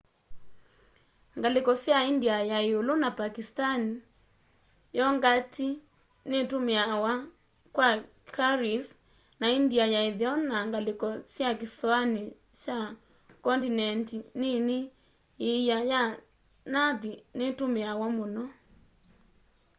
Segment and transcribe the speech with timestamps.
[1.37, 3.93] ngaliko sya india ya iulu na pakistani
[4.97, 5.67] yongati
[6.29, 7.13] nitumiawa
[7.75, 7.87] kwa
[8.35, 8.85] curries
[9.39, 12.23] na india ya itheo na ngaliko sya kisoani
[12.61, 12.77] kya
[13.43, 14.77] kondineti nini
[15.49, 16.01] iia ya
[16.73, 18.43] nathi nitumiawa muno